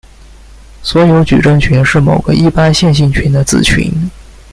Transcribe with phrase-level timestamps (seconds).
[0.81, 3.87] 所有矩阵群是某个一般线性群的子群。